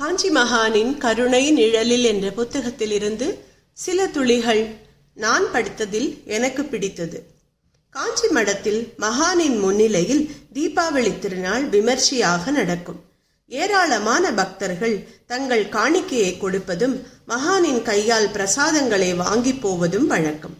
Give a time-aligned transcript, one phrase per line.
[0.00, 3.38] காஞ்சி மகானின் கருணை நிழலில் என்ற புத்தகத்திலிருந்து
[3.72, 4.66] சில துளிகள்
[5.14, 7.26] நான் படித்ததில் எனக்கு பிடித்தது.
[7.90, 13.02] காஞ்சி மடத்தில் மகானின் முன்னிலையில் தீபாவளி திருநாள் விமர்சையாக நடக்கும்.
[13.48, 20.56] ஏராளமான பக்தர்கள் தங்கள் காணிக்கையை கொடுப்பதும் மகானின் கையால் பிரசாதங்களை வாங்கி போவதும் வழக்கம்.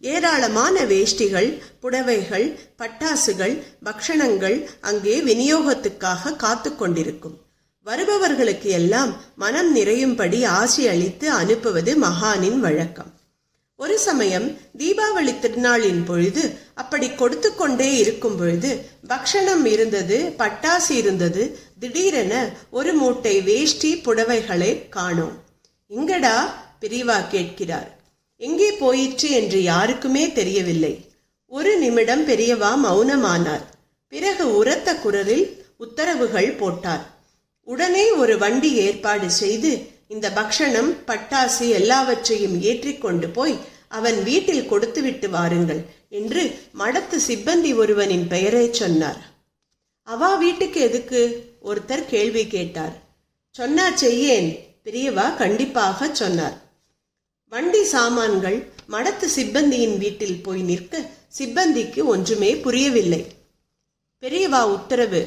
[0.00, 7.38] ஏராளமான வேஷ்டிகள் புடவைகள் பட்டாசுகள் பக்ஷணங்கள் அங்கே விநியோகத்துக்காக காத்து கொண்டிருக்கும்.
[7.84, 13.12] வருபவர்களுக்கு எல்லாம் மனம் நிறையும்படி ஆசி அளித்து அனுப்புவது மகானின் வழக்கம்.
[13.76, 22.50] ஒரு சமயம் தீபாவளி திருநாளின் பொழுது அப்படி கொடுத்து கொண்டே இருக்கும் பொழுது பக்ஷணம் இருந்தது பட்டாசு இருந்தது திடீரென
[22.70, 25.32] ஒரு மூட்டை வேஷ்டி புடவைகளை காணோம்.
[25.90, 26.36] எங்கடா?
[26.80, 27.98] பிரிவா கேட்கிறார்.
[28.36, 31.10] எங்கே போயிற்று என்று யாருக்குமே தெரியவில்லை.
[31.46, 33.64] ஒரு நிமிடம் பெரியவா மௌனமானார்.
[34.08, 37.18] பிறகு உரத்த குரலில் உத்தரவுகள் போட்டார்.
[37.72, 39.70] உடனே ஒரு வண்டி ஏற்பாடு செய்து
[40.14, 43.54] இந்த பக்ஷணம் பட்டாசு எல்லாவற்றையும் ஏற்றி கொண்டு போய்
[43.98, 45.82] அவன் வீட்டில் கொடுத்துவிட்டு வாருங்கள்
[46.18, 46.42] என்று
[46.78, 49.20] மடத்து சிப்பந்தி ஒருவனின் பெயரை சொன்னார்.
[50.08, 51.20] அவா வீட்டுக்கு எதுக்கு?
[51.64, 52.94] ஒருத்தர் கேள்வி கேட்டார்.
[53.54, 54.48] சொன்னா செய்யேன்
[54.84, 56.56] பெரியவா கண்டிப்பாக சொன்னார்.
[57.52, 58.58] வண்டி சாமான்கள்
[58.94, 61.02] மடத்து சிப்பந்தியின் வீட்டில் போய் நிற்க
[61.38, 63.22] சிப்பந்திக்கு ஒன்றுமே புரியவில்லை.
[64.22, 65.22] பெரியவா உத்தரவு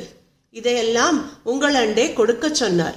[0.53, 2.95] இதையெல்லாம் உங்களண்டே கொடுக்க சொன்னார்.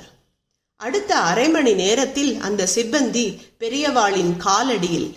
[0.76, 5.12] அடுத்த அரை மணி நேரத்தில் அந்த சிப்பந்தி பெரியவாளின் காலடியில்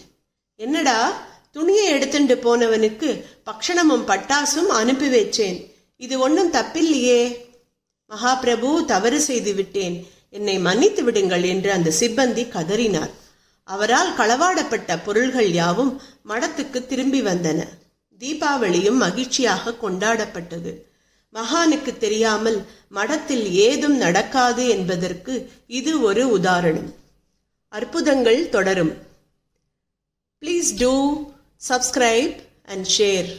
[0.56, 5.58] என்னடா துணியை எடுத்துட்டு போனவனுக்கு பக்ஷணமும் பட்டாசும் அனுப்பி வச்சேன்.
[5.98, 7.36] இது ஒன்றும் தப்பில்லையே.
[8.10, 10.08] மகாபிரபு தவறு செய்து விட்டேன்.
[10.30, 13.10] என்னை மன்னித்து விடுங்கள் என்று அந்த சிப்பந்தி கதறினார்.
[13.64, 17.68] அவரால் களவாடப்பட்ட பொருள்கள் யாவும் மடத்துக்கு திரும்பி வந்தன.
[18.20, 20.89] தீபாவளியும் மகிழ்ச்சியாக கொண்டாடப்பட்டது.
[21.34, 26.94] மகானுக்கு தெரியாமல் மடத்தில் ஏதும் நடக்காது என்பதற்கு இது ஒரு உதாரணம்.
[27.68, 28.94] அற்புதங்கள் தொடரும்.
[30.42, 31.24] Please do
[31.70, 32.36] subscribe
[32.66, 33.30] and share